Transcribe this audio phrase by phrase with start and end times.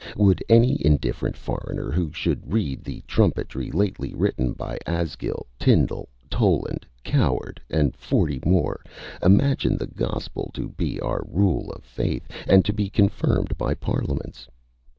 [0.17, 6.87] Would any indifferent foreigner, who should read the trumpery lately written by Asgil, Tindal, Toland,
[7.03, 8.83] Coward, and forty more,
[9.21, 14.47] imagine the Gospel to be our rule of faith, and to be confirmed by Parliaments?